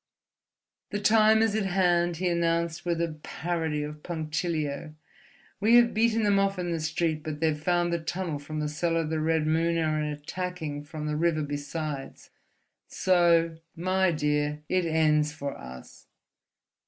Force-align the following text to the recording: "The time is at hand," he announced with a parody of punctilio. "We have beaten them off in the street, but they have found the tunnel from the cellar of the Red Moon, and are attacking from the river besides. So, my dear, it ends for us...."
"The 0.89 0.99
time 0.99 1.43
is 1.43 1.53
at 1.55 1.67
hand," 1.67 2.17
he 2.17 2.27
announced 2.27 2.85
with 2.87 2.99
a 3.03 3.19
parody 3.21 3.83
of 3.83 4.01
punctilio. 4.01 4.95
"We 5.59 5.75
have 5.75 5.93
beaten 5.93 6.23
them 6.23 6.39
off 6.39 6.57
in 6.57 6.71
the 6.71 6.79
street, 6.79 7.21
but 7.21 7.39
they 7.39 7.49
have 7.49 7.61
found 7.61 7.93
the 7.93 7.99
tunnel 7.99 8.39
from 8.39 8.61
the 8.61 8.67
cellar 8.67 9.01
of 9.01 9.11
the 9.11 9.19
Red 9.19 9.45
Moon, 9.45 9.77
and 9.77 10.03
are 10.03 10.11
attacking 10.11 10.85
from 10.85 11.05
the 11.05 11.15
river 11.15 11.43
besides. 11.43 12.31
So, 12.87 13.57
my 13.75 14.11
dear, 14.11 14.63
it 14.67 14.85
ends 14.85 15.33
for 15.33 15.55
us...." 15.55 16.07